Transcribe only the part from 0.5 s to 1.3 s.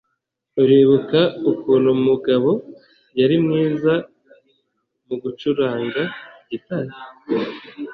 Uribuka